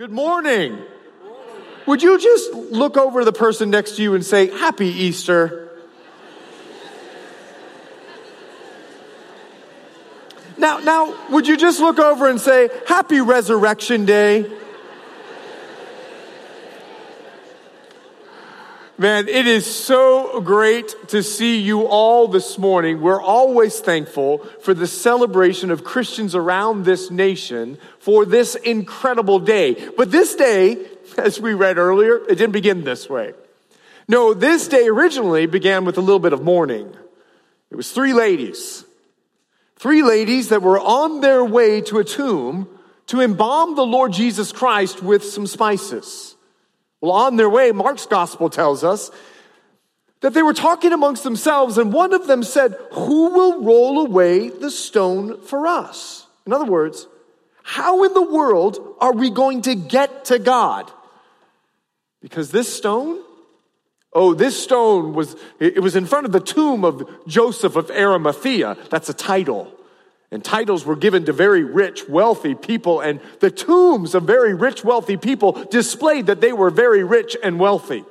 [0.00, 0.78] Good morning.
[1.84, 5.68] Would you just look over the person next to you and say, Happy Easter?
[10.56, 14.50] Now, now, would you just look over and say, Happy Resurrection Day?
[19.00, 23.00] Man, it is so great to see you all this morning.
[23.00, 29.88] We're always thankful for the celebration of Christians around this nation for this incredible day.
[29.96, 30.86] But this day,
[31.16, 33.32] as we read earlier, it didn't begin this way.
[34.06, 36.94] No, this day originally began with a little bit of mourning.
[37.70, 38.84] It was three ladies.
[39.76, 42.68] Three ladies that were on their way to a tomb
[43.06, 46.36] to embalm the Lord Jesus Christ with some spices.
[47.00, 49.10] Well, on their way, Mark's gospel tells us
[50.20, 54.50] that they were talking amongst themselves, and one of them said, Who will roll away
[54.50, 56.26] the stone for us?
[56.46, 57.06] In other words,
[57.62, 60.90] how in the world are we going to get to God?
[62.20, 63.22] Because this stone,
[64.12, 68.76] oh, this stone was, it was in front of the tomb of Joseph of Arimathea.
[68.90, 69.72] That's a title.
[70.32, 74.84] And titles were given to very rich, wealthy people, and the tombs of very rich,
[74.84, 78.04] wealthy people displayed that they were very rich and wealthy.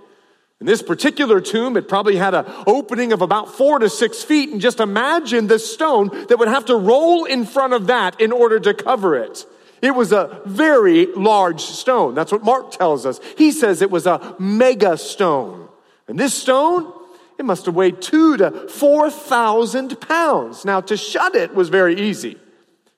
[0.59, 4.49] In this particular tomb, it probably had an opening of about four to six feet,
[4.49, 8.33] and just imagine the stone that would have to roll in front of that in
[8.33, 9.45] order to cover it.
[9.81, 12.13] It was a very large stone.
[12.15, 13.21] That's what Mark tells us.
[13.37, 15.69] He says it was a mega stone.
[16.09, 16.91] And this stone,
[17.39, 20.65] it must have weighed two to 4,000 pounds.
[20.65, 22.37] Now, to shut it was very easy.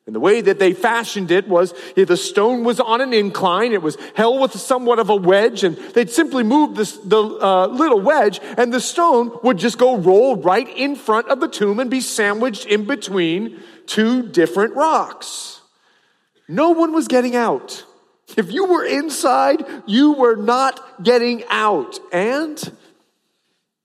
[0.08, 3.72] And the way that they fashioned it was the stone was on an incline.
[3.72, 7.68] It was held with somewhat of a wedge, and they'd simply move this, the uh,
[7.68, 11.80] little wedge, and the stone would just go roll right in front of the tomb
[11.80, 15.62] and be sandwiched in between two different rocks.
[16.48, 17.86] No one was getting out.
[18.36, 22.00] If you were inside, you were not getting out.
[22.12, 22.60] And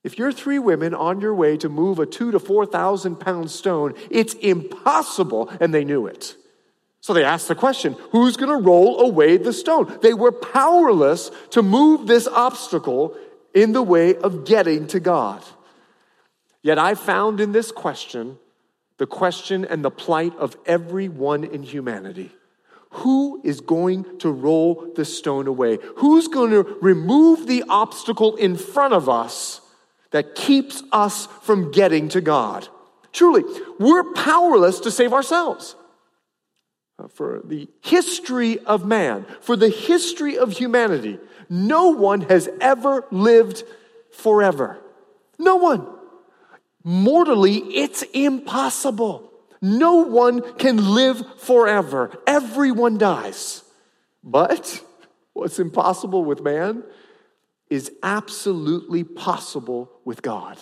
[0.07, 3.93] if you're three women on your way to move a two to 4,000 pound stone,
[4.09, 6.37] it's impossible, and they knew it.
[7.01, 9.99] So they asked the question who's going to roll away the stone?
[10.03, 13.17] They were powerless to move this obstacle
[13.53, 15.43] in the way of getting to God.
[16.63, 18.39] Yet I found in this question
[18.99, 22.31] the question and the plight of everyone in humanity.
[22.91, 25.81] Who is going to roll the stone away?
[25.97, 29.63] Who's going to remove the obstacle in front of us
[30.17, 32.67] that keeps us from getting to God.
[33.13, 33.45] Truly,
[33.79, 35.77] we're powerless to save ourselves.
[36.99, 41.19] Uh, for the history of man, for the history of humanity,
[41.51, 43.63] no one has ever lived
[44.11, 44.79] forever.
[45.39, 45.87] No one.
[46.83, 49.31] Mortally, it's impossible.
[49.61, 52.11] No one can live forever.
[52.27, 53.63] Everyone dies.
[54.25, 54.83] But
[55.35, 56.85] what's impossible with man
[57.71, 60.59] is absolutely possible with God.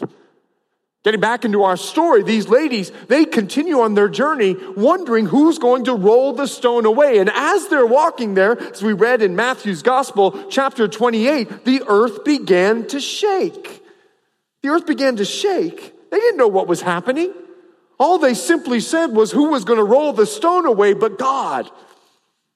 [1.05, 5.85] Getting back into our story, these ladies, they continue on their journey wondering who's going
[5.85, 7.19] to roll the stone away.
[7.19, 12.25] And as they're walking there, as we read in Matthew's gospel, chapter 28, the earth
[12.25, 13.83] began to shake.
[14.63, 15.93] The earth began to shake.
[16.11, 17.35] They didn't know what was happening.
[17.99, 21.71] All they simply said was who was going to roll the stone away but God.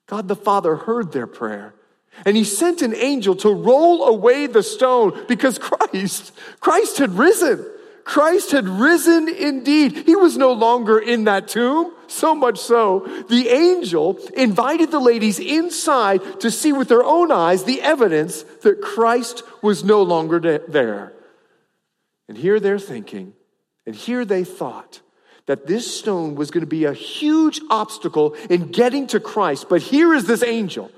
[0.07, 1.75] God the Father heard their prayer.
[2.25, 7.65] And he sent an angel to roll away the stone because Christ, Christ had risen.
[8.05, 10.05] Christ had risen indeed.
[10.07, 11.93] He was no longer in that tomb.
[12.07, 17.65] So much so, the angel invited the ladies inside to see with their own eyes
[17.65, 21.13] the evidence that Christ was no longer there.
[22.29, 23.35] And here they're thinking,
[23.87, 25.03] and here they thought
[25.45, 29.69] that this stone was going to be a huge obstacle in getting to Christ.
[29.69, 30.91] But here is this angel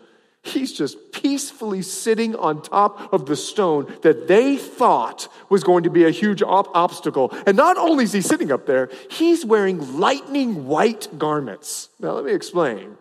[0.42, 5.90] He's just peacefully sitting on top of the stone that they thought was going to
[5.90, 7.32] be a huge op- obstacle.
[7.46, 11.90] And not only is he sitting up there, he's wearing lightning white garments.
[11.98, 12.96] Now, let me explain.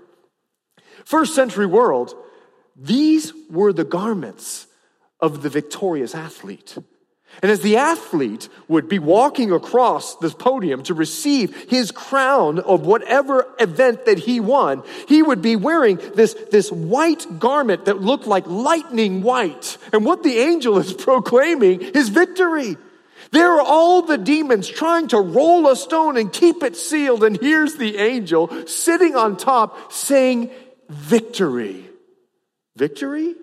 [1.06, 2.14] First century world,
[2.76, 4.68] these were the garments
[5.22, 6.78] of the victorious athlete.
[7.42, 12.86] And as the athlete would be walking across the podium to receive his crown of
[12.86, 18.28] whatever event that he won, he would be wearing this, this white garment that looked
[18.28, 19.78] like lightning white.
[19.94, 22.76] And what the angel is proclaiming is victory.
[23.32, 27.24] There are all the demons trying to roll a stone and keep it sealed.
[27.24, 30.50] And here's the angel sitting on top saying,
[30.90, 31.86] Victory.
[32.76, 33.36] Victory?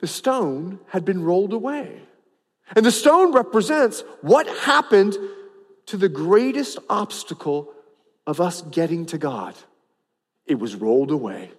[0.00, 2.02] The stone had been rolled away.
[2.74, 5.16] And the stone represents what happened
[5.86, 7.72] to the greatest obstacle
[8.26, 9.54] of us getting to God.
[10.46, 11.50] It was rolled away.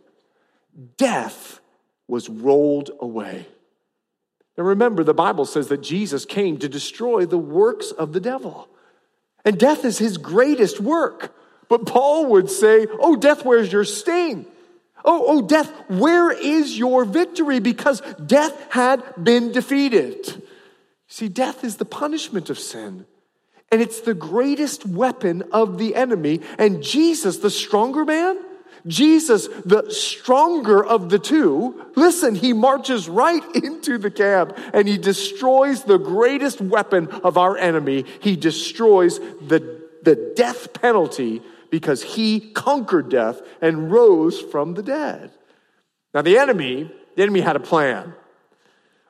[0.97, 1.59] death
[2.07, 3.47] was rolled away.
[4.57, 8.67] Now remember, the Bible says that Jesus came to destroy the works of the devil.
[9.45, 11.35] And death is his greatest work.
[11.69, 14.45] But Paul would say, Oh, death, where's your sting?
[15.05, 17.59] Oh, oh, death, where is your victory?
[17.59, 20.41] Because death had been defeated.
[21.13, 23.05] See, death is the punishment of sin.
[23.71, 26.41] And it's the greatest weapon of the enemy.
[26.57, 28.39] And Jesus, the stronger man,
[28.87, 34.97] Jesus, the stronger of the two, listen, he marches right into the camp and he
[34.97, 38.05] destroys the greatest weapon of our enemy.
[38.19, 45.29] He destroys the, the death penalty because he conquered death and rose from the dead.
[46.11, 48.15] Now, the enemy, the enemy had a plan.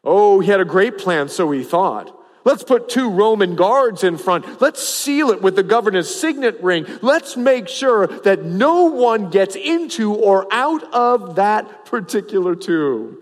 [0.03, 2.19] Oh, he had a great plan, so he thought.
[2.45, 4.61] Let's put two Roman guards in front.
[4.61, 6.85] Let's seal it with the governor's signet ring.
[7.01, 13.19] Let's make sure that no one gets into or out of that particular tomb.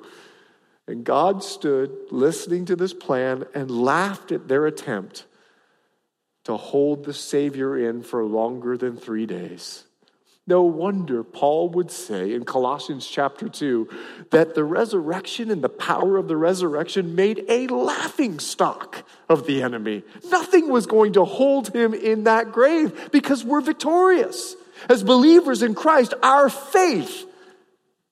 [0.88, 5.26] And God stood listening to this plan and laughed at their attempt
[6.46, 9.86] to hold the Savior in for longer than three days.
[10.48, 13.88] No wonder Paul would say in Colossians chapter 2
[14.32, 19.62] that the resurrection and the power of the resurrection made a laughing stock of the
[19.62, 20.04] enemy.
[20.30, 24.56] Nothing was going to hold him in that grave because we're victorious.
[24.90, 27.26] As believers in Christ, our faith,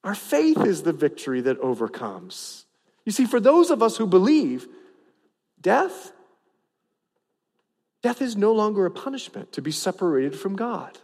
[0.04, 2.66] our faith is the victory that overcomes.
[3.06, 4.68] You see, for those of us who believe,
[5.60, 6.14] death
[8.02, 11.00] Death is no longer a punishment to be separated from God,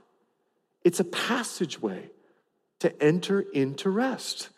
[0.85, 2.09] it's a passageway
[2.79, 4.49] to enter into rest.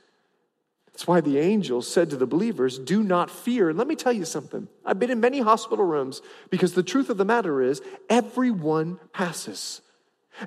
[0.87, 3.69] That's why the angel said to the believers, Do not fear.
[3.69, 4.67] And let me tell you something.
[4.85, 9.81] I've been in many hospital rooms because the truth of the matter is, everyone passes.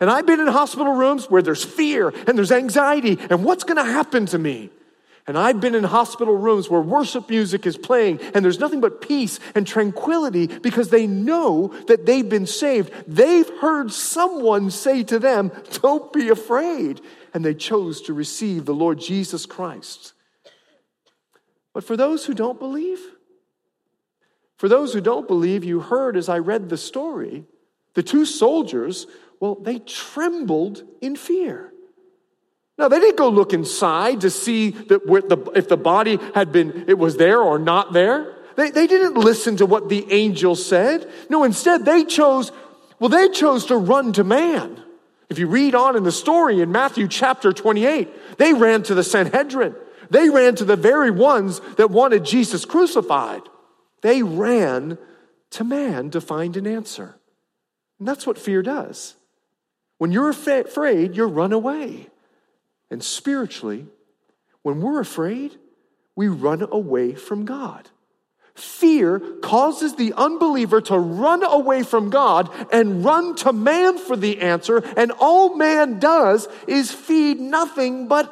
[0.00, 3.84] And I've been in hospital rooms where there's fear and there's anxiety and what's going
[3.84, 4.70] to happen to me?
[5.26, 9.00] And I've been in hospital rooms where worship music is playing and there's nothing but
[9.00, 12.92] peace and tranquility because they know that they've been saved.
[13.06, 15.52] They've heard someone say to them,
[15.82, 17.00] Don't be afraid.
[17.32, 20.14] And they chose to receive the Lord Jesus Christ.
[21.72, 23.00] But for those who don't believe,
[24.56, 27.44] for those who don't believe, you heard as I read the story,
[27.94, 29.06] the two soldiers,
[29.38, 31.69] well, they trembled in fear.
[32.80, 35.02] Now, they didn't go look inside to see that
[35.54, 38.34] if the body had been, it was there or not there.
[38.56, 41.06] They, they didn't listen to what the angel said.
[41.28, 42.50] No, instead, they chose,
[42.98, 44.82] well, they chose to run to man.
[45.28, 49.04] If you read on in the story in Matthew chapter 28, they ran to the
[49.04, 49.76] Sanhedrin.
[50.08, 53.42] They ran to the very ones that wanted Jesus crucified.
[54.00, 54.96] They ran
[55.50, 57.14] to man to find an answer.
[57.98, 59.16] And that's what fear does.
[59.98, 62.08] When you're afraid, you run away.
[62.90, 63.86] And spiritually,
[64.62, 65.56] when we're afraid,
[66.16, 67.88] we run away from God.
[68.54, 74.40] Fear causes the unbeliever to run away from God and run to man for the
[74.40, 78.30] answer, and all man does is feed nothing but,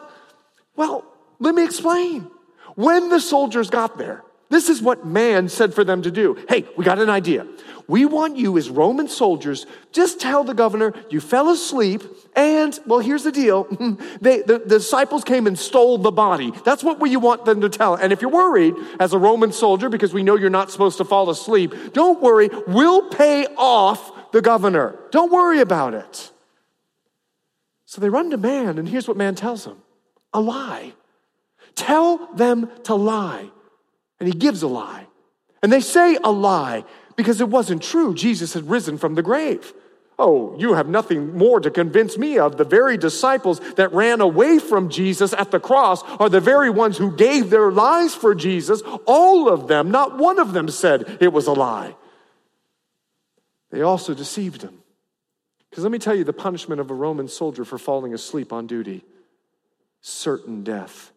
[0.76, 1.04] well,
[1.38, 2.30] let me explain.
[2.74, 6.36] When the soldiers got there, this is what man said for them to do.
[6.48, 7.46] Hey, we got an idea.
[7.86, 12.02] We want you as Roman soldiers, just tell the governor you fell asleep
[12.36, 13.64] and, well, here's the deal.
[14.20, 16.52] they, the, the, disciples came and stole the body.
[16.64, 17.94] That's what you want them to tell.
[17.94, 21.04] And if you're worried as a Roman soldier, because we know you're not supposed to
[21.04, 22.50] fall asleep, don't worry.
[22.66, 24.98] We'll pay off the governor.
[25.10, 26.30] Don't worry about it.
[27.86, 29.78] So they run to man, and here's what man tells them
[30.34, 30.92] a lie.
[31.74, 33.50] Tell them to lie.
[34.20, 35.06] And he gives a lie.
[35.62, 36.84] And they say a lie
[37.16, 38.14] because it wasn't true.
[38.14, 39.72] Jesus had risen from the grave.
[40.20, 42.56] Oh, you have nothing more to convince me of.
[42.56, 46.98] The very disciples that ran away from Jesus at the cross are the very ones
[46.98, 48.82] who gave their lives for Jesus.
[49.06, 51.94] All of them, not one of them said it was a lie.
[53.70, 54.82] They also deceived him.
[55.70, 58.66] Because let me tell you the punishment of a Roman soldier for falling asleep on
[58.66, 59.04] duty
[60.00, 61.12] certain death.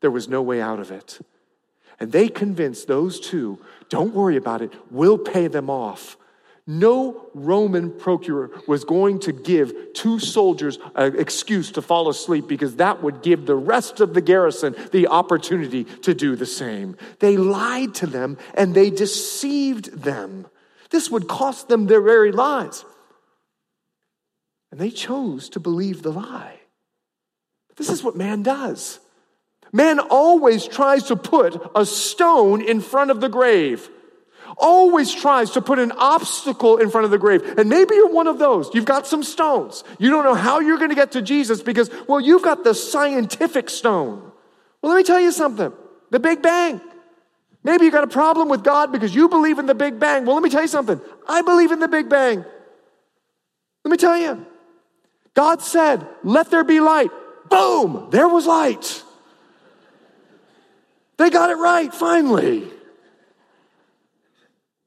[0.00, 1.20] There was no way out of it.
[2.00, 3.58] And they convinced those two,
[3.90, 6.16] don't worry about it, we'll pay them off.
[6.66, 12.76] No Roman procurer was going to give two soldiers an excuse to fall asleep because
[12.76, 16.96] that would give the rest of the garrison the opportunity to do the same.
[17.18, 20.46] They lied to them and they deceived them.
[20.90, 22.84] This would cost them their very lives.
[24.70, 26.60] And they chose to believe the lie.
[27.76, 29.00] This is what man does.
[29.72, 33.88] Man always tries to put a stone in front of the grave.
[34.56, 37.42] always tries to put an obstacle in front of the grave.
[37.56, 38.68] And maybe you're one of those.
[38.74, 39.84] You've got some stones.
[39.98, 42.74] You don't know how you're going to get to Jesus because, well, you've got the
[42.74, 44.32] scientific stone.
[44.82, 45.72] Well, let me tell you something
[46.10, 46.80] the Big Bang.
[47.62, 50.24] Maybe you got a problem with God because you believe in the Big Bang.
[50.24, 51.00] Well, let me tell you something.
[51.28, 52.44] I believe in the Big Bang.
[53.84, 54.46] Let me tell you.
[55.34, 57.10] God said, Let there be light.
[57.48, 59.04] Boom, there was light.
[61.20, 62.66] They got it right, finally.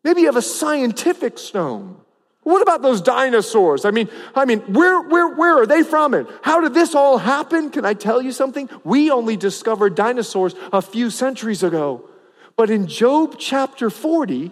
[0.04, 1.98] Maybe you have a scientific stone.
[2.42, 3.86] What about those dinosaurs?
[3.86, 7.20] I mean, I mean, where, where, where are they from and how did this all
[7.20, 7.70] happen?
[7.70, 8.68] Can I tell you something?
[8.84, 12.10] We only discovered dinosaurs a few centuries ago.
[12.56, 14.52] But in Job chapter 40,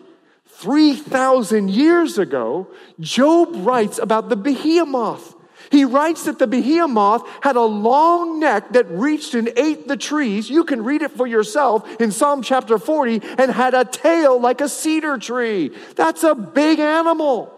[0.50, 2.68] 3,000 years ago,
[3.00, 5.34] Job writes about the behemoth.
[5.72, 10.50] He writes that the behemoth had a long neck that reached and ate the trees.
[10.50, 14.60] You can read it for yourself in Psalm chapter 40 and had a tail like
[14.60, 15.72] a cedar tree.
[15.96, 17.54] That's a big animal.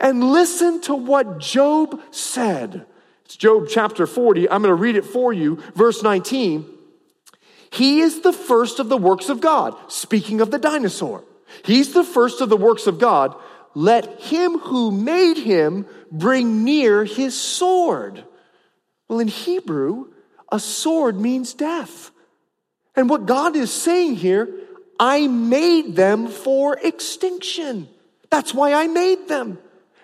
[0.00, 2.86] And listen to what Job said.
[3.26, 4.48] It's Job chapter 40.
[4.48, 5.56] I'm going to read it for you.
[5.74, 6.64] Verse 19.
[7.70, 9.76] He is the first of the works of God.
[9.88, 11.22] Speaking of the dinosaur,
[11.64, 13.34] he's the first of the works of God.
[13.78, 18.24] Let him who made him bring near his sword.
[19.06, 20.06] Well, in Hebrew,
[20.50, 22.10] a sword means death.
[22.96, 24.52] And what God is saying here,
[24.98, 27.88] I made them for extinction.
[28.30, 29.58] That's why I made them.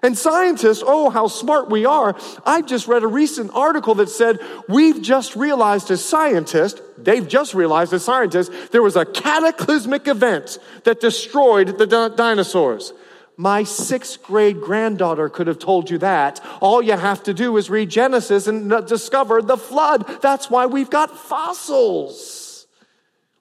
[0.05, 2.17] And scientists, oh, how smart we are.
[2.47, 4.39] I just read a recent article that said,
[4.69, 10.61] we've just realized as scientists, they've just realized as scientists, there was a cataclysmic event
[10.85, 12.93] that destroyed the di- dinosaurs.
[13.37, 16.41] My sixth grade granddaughter could have told you that.
[16.61, 20.07] All you have to do is read Genesis and discover the flood.
[20.23, 22.67] That's why we've got fossils.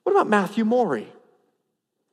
[0.03, 1.07] What about Matthew Maury?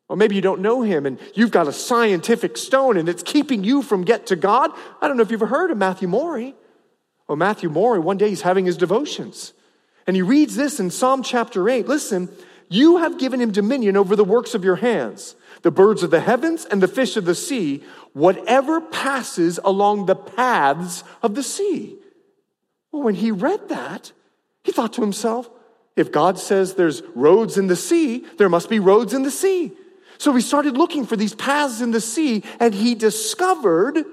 [0.09, 3.65] Or maybe you don't know him and you've got a scientific stone and it's keeping
[3.65, 4.73] you from get to God.
[5.01, 6.55] I don't know if you've ever heard of Matthew Maury.
[7.29, 9.53] Well, Matthew Maury, one day he's having his devotions.
[10.07, 11.87] And he reads this in Psalm chapter 8.
[11.87, 12.29] Listen,
[12.69, 16.21] you have given him dominion over the works of your hands the birds of the
[16.21, 21.97] heavens and the fish of the sea, whatever passes along the paths of the sea.
[22.93, 24.13] Well, when he read that,
[24.65, 25.51] he thought to himself,
[25.97, 29.73] if God says there's roads in the sea, there must be roads in the sea.
[30.19, 34.05] So he started looking for these paths in the sea, and he discovered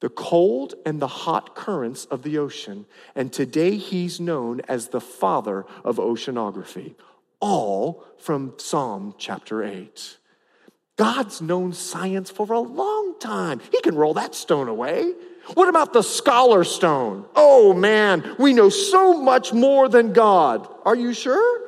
[0.00, 2.86] the cold and the hot currents of the ocean.
[3.14, 6.94] And today he's known as the father of oceanography,
[7.40, 10.18] all from Psalm chapter 8.
[10.96, 13.60] God's known science for a long time.
[13.70, 15.12] He can roll that stone away.
[15.54, 17.24] What about the scholar stone?
[17.34, 20.68] Oh man, we know so much more than God.
[20.84, 21.60] Are you sure?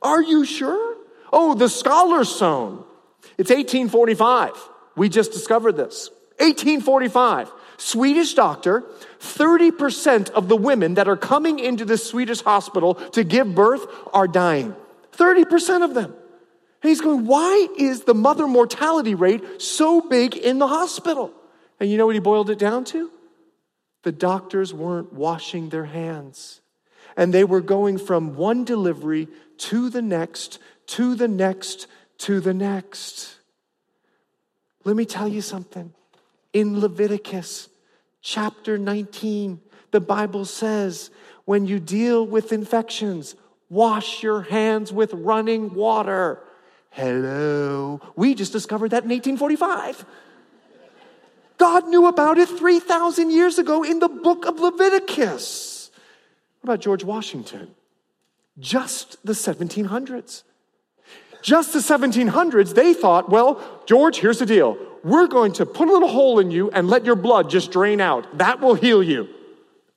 [0.00, 0.96] Are you sure?
[1.32, 2.84] Oh, the scholar stone.
[3.36, 4.52] It's 1845.
[4.96, 6.10] We just discovered this.
[6.38, 7.52] 1845.
[7.76, 8.84] Swedish doctor,
[9.20, 14.26] 30% of the women that are coming into this Swedish hospital to give birth are
[14.26, 14.74] dying.
[15.12, 16.14] 30% of them.
[16.82, 21.32] He's going, why is the mother mortality rate so big in the hospital?
[21.80, 23.10] And you know what he boiled it down to?
[24.04, 26.60] The doctors weren't washing their hands.
[27.16, 32.54] And they were going from one delivery to the next, to the next, to the
[32.54, 33.36] next.
[34.84, 35.92] Let me tell you something.
[36.52, 37.68] In Leviticus
[38.22, 41.10] chapter 19, the Bible says,
[41.44, 43.34] when you deal with infections,
[43.68, 46.42] wash your hands with running water.
[46.90, 48.00] Hello.
[48.16, 50.04] We just discovered that in 1845.
[51.58, 55.90] God knew about it 3,000 years ago in the book of Leviticus.
[56.60, 57.74] What about George Washington?
[58.58, 60.44] Just the 1700s.
[61.42, 64.76] Just the 1700s, they thought, well, George, here's the deal.
[65.04, 68.00] We're going to put a little hole in you and let your blood just drain
[68.00, 68.38] out.
[68.38, 69.28] That will heal you.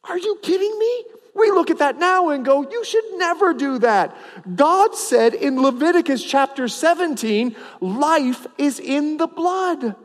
[0.04, 1.04] Are you kidding me?
[1.34, 4.16] We look at that now and go, you should never do that.
[4.56, 9.96] God said in Leviticus chapter 17, life is in the blood.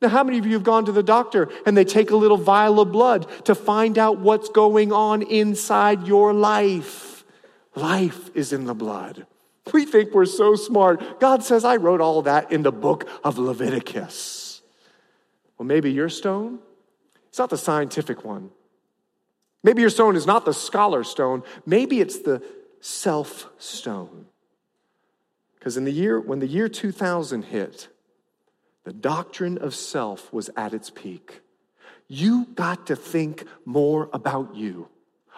[0.00, 2.38] Now, how many of you have gone to the doctor and they take a little
[2.38, 7.24] vial of blood to find out what's going on inside your life?
[7.74, 9.26] Life is in the blood.
[9.74, 11.20] We think we're so smart.
[11.20, 14.62] God says, I wrote all that in the book of Leviticus.
[15.58, 16.60] Well, maybe your stone,
[17.28, 18.50] it's not the scientific one.
[19.62, 22.42] Maybe your stone is not the scholar stone, maybe it's the
[22.80, 24.26] self stone.
[25.58, 27.88] Because in the year when the year 2000 hit,
[28.84, 31.40] the doctrine of self was at its peak.
[32.08, 34.88] You got to think more about you.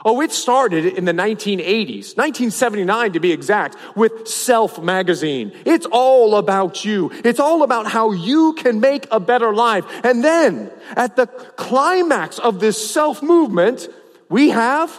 [0.04, 5.52] Oh, it started in the 1980s, 1979 to be exact, with Self magazine.
[5.64, 7.12] It's all about you.
[7.24, 9.84] It's all about how you can make a better life.
[10.02, 13.88] And then at the climax of this self movement,
[14.32, 14.98] we have,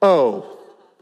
[0.00, 0.58] oh,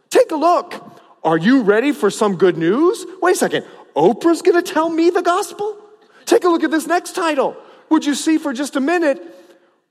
[0.08, 0.82] take a look.
[1.22, 3.04] Are you ready for some good news?
[3.20, 3.66] Wait a second.
[3.94, 5.76] Oprah's going to tell me the gospel?
[6.24, 7.54] Take a look at this next title.
[7.90, 9.22] Would you see for just a minute?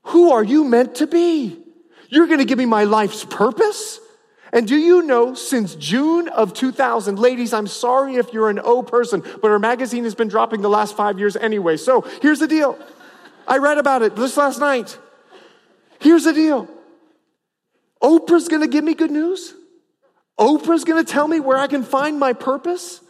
[0.06, 1.62] Who are you meant to be?
[2.08, 4.00] You're going to give me my life's purpose?
[4.52, 8.82] And do you know, since June of 2000, ladies, I'm sorry if you're an O
[8.82, 11.76] person, but our magazine has been dropping the last five years anyway.
[11.76, 12.76] So here's the deal.
[13.46, 14.98] I read about it just last night.
[16.00, 16.68] Here's the deal
[18.02, 19.54] Oprah's gonna give me good news.
[20.38, 23.00] Oprah's gonna tell me where I can find my purpose.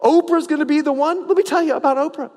[0.00, 1.26] Oprah's gonna be the one.
[1.26, 2.30] Let me tell you about Oprah.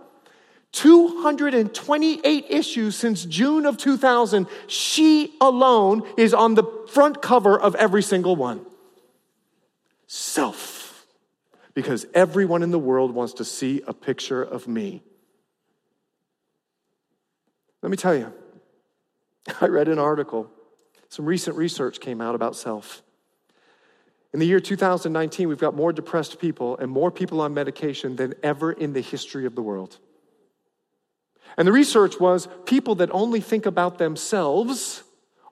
[0.72, 4.48] 228 issues since June of 2000.
[4.68, 8.66] She alone is on the front cover of every single one.
[10.08, 11.06] Self.
[11.74, 15.02] Because everyone in the world wants to see a picture of me.
[17.82, 18.32] Let me tell you,
[19.62, 20.52] I read an article.
[21.10, 23.02] Some recent research came out about self.
[24.32, 28.36] In the year 2019, we've got more depressed people and more people on medication than
[28.44, 29.98] ever in the history of the world.
[31.58, 35.04] And the research was people that only think about themselves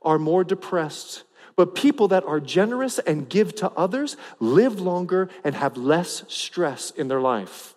[0.03, 1.23] are more depressed.
[1.55, 6.91] But people that are generous and give to others live longer and have less stress
[6.91, 7.73] in their life.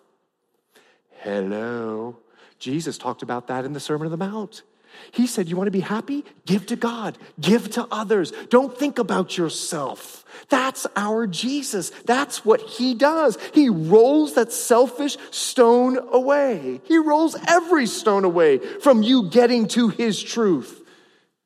[1.23, 2.19] Hello.
[2.59, 4.65] Jesus talked about that in the Sermon on the Mount.
[5.13, 6.25] He said, You want to be happy?
[6.47, 8.33] Give to God, give to others.
[8.49, 10.25] Don't think about yourself.
[10.49, 11.91] That's our Jesus.
[12.07, 13.39] That's what he does.
[13.53, 16.81] He rolls that selfish stone away.
[16.85, 20.81] He rolls every stone away from you getting to his truth.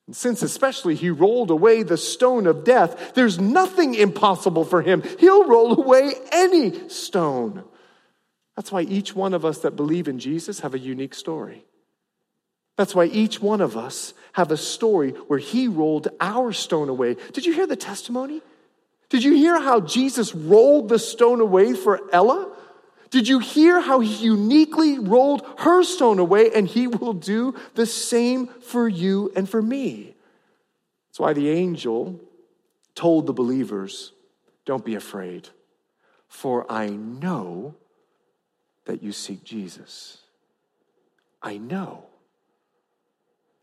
[0.06, 5.02] And since especially he rolled away the stone of death, there's nothing impossible for him.
[5.18, 7.64] He'll roll away any stone.
[8.56, 11.64] That's why each one of us that believe in Jesus have a unique story.
[12.76, 17.16] That's why each one of us have a story where he rolled our stone away.
[17.32, 18.42] Did you hear the testimony?
[19.08, 22.50] Did you hear how Jesus rolled the stone away for Ella?
[23.10, 27.86] Did you hear how he uniquely rolled her stone away and he will do the
[27.86, 30.16] same for you and for me?
[31.08, 32.18] That's why the angel
[32.96, 34.12] told the believers,
[34.64, 35.48] Don't be afraid,
[36.26, 37.76] for I know
[38.86, 40.18] that you seek Jesus.
[41.40, 42.06] I know.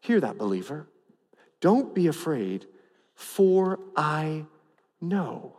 [0.02, 0.88] Hear that, believer.
[1.60, 2.66] Don't be afraid,
[3.14, 4.46] for I
[5.00, 5.58] know.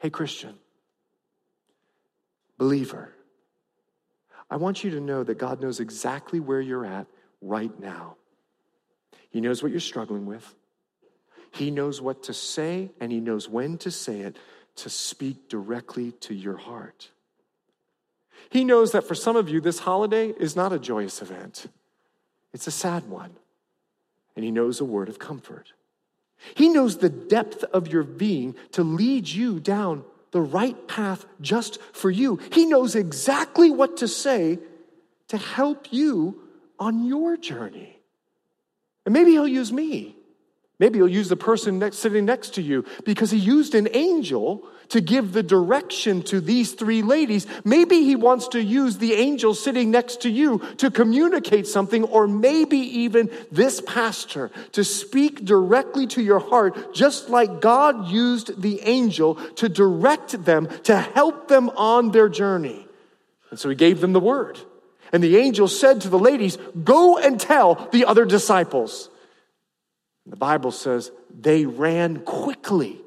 [0.00, 0.54] Hey, Christian,
[2.58, 3.12] believer,
[4.50, 7.06] I want you to know that God knows exactly where you're at
[7.40, 8.16] right now.
[9.30, 10.54] He knows what you're struggling with.
[11.52, 14.36] He knows what to say, and He knows when to say it
[14.76, 17.10] to speak directly to your heart.
[18.50, 21.66] He knows that for some of you, this holiday is not a joyous event.
[22.54, 23.32] It's a sad one.
[24.34, 25.74] And He knows a word of comfort.
[26.54, 31.80] He knows the depth of your being to lead you down the right path just
[31.92, 32.40] for you.
[32.52, 34.58] He knows exactly what to say
[35.28, 36.42] to help you
[36.78, 37.98] on your journey.
[39.04, 40.16] And maybe He'll use me.
[40.78, 44.68] Maybe He'll use the person next, sitting next to you because He used an angel
[44.88, 47.46] to give the direction to these three ladies.
[47.64, 52.26] Maybe he wants to use the angel sitting next to you to communicate something, or
[52.26, 58.80] maybe even this pastor to speak directly to your heart, just like God used the
[58.82, 62.86] angel to direct them, to help them on their journey.
[63.50, 64.58] And so he gave them the word.
[65.12, 69.10] And the angel said to the ladies, Go and tell the other disciples.
[70.26, 73.00] The Bible says they ran quickly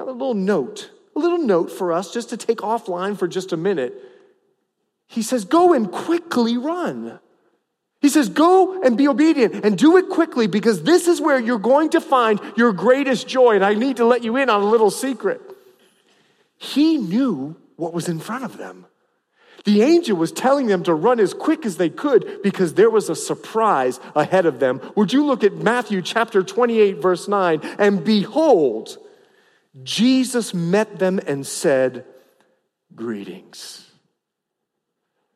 [0.00, 3.52] now, a little note, a little note for us just to take offline for just
[3.52, 3.94] a minute.
[5.08, 7.20] He says, Go and quickly run.
[8.00, 11.58] He says, Go and be obedient and do it quickly because this is where you're
[11.58, 13.56] going to find your greatest joy.
[13.56, 15.40] And I need to let you in on a little secret.
[16.56, 18.86] He knew what was in front of them.
[19.64, 23.10] The angel was telling them to run as quick as they could because there was
[23.10, 24.80] a surprise ahead of them.
[24.96, 27.60] Would you look at Matthew chapter 28, verse 9?
[27.78, 28.96] And behold,
[29.82, 32.04] Jesus met them and said,
[32.94, 33.86] Greetings.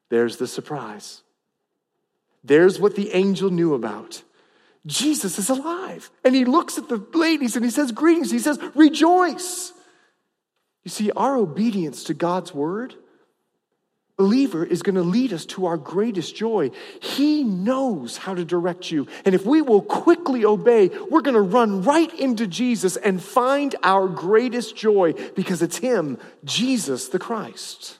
[0.09, 1.23] There's the surprise.
[2.43, 4.23] There's what the angel knew about.
[4.87, 6.11] Jesus is alive.
[6.25, 8.31] And he looks at the ladies and he says, Greetings.
[8.31, 9.73] He says, Rejoice.
[10.83, 12.95] You see, our obedience to God's word
[14.17, 16.71] believer is going to lead us to our greatest joy.
[17.01, 19.07] He knows how to direct you.
[19.25, 23.75] And if we will quickly obey, we're going to run right into Jesus and find
[23.83, 27.99] our greatest joy because it's Him, Jesus the Christ.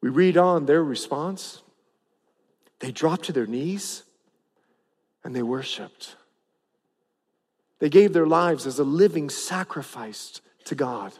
[0.00, 1.62] We read on their response.
[2.78, 4.04] They dropped to their knees
[5.24, 6.14] and they worshiped.
[7.80, 11.12] They gave their lives as a living sacrifice to God.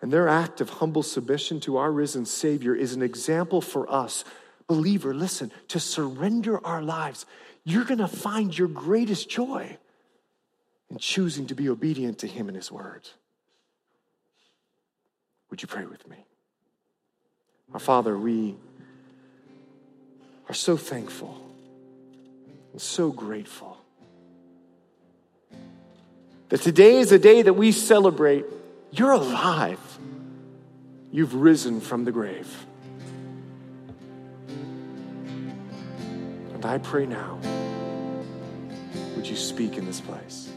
[0.00, 4.24] And their act of humble submission to our risen Savior is an example for us.
[4.68, 7.26] Believer, listen, to surrender our lives,
[7.64, 9.76] you're going to find your greatest joy
[10.90, 13.08] in choosing to be obedient to Him and His Word.
[15.50, 16.16] Would you pray with me?
[17.72, 18.54] Our Father, we
[20.48, 21.38] are so thankful
[22.72, 23.78] and so grateful
[26.50, 28.44] that today is a day that we celebrate
[28.90, 29.78] you're alive.
[31.10, 32.66] You've risen from the grave.
[36.54, 37.38] And I pray now,
[39.16, 40.50] would you speak in this place?